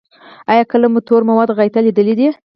[0.51, 2.27] ایا کله مو تور مواد غایطه لیدلي؟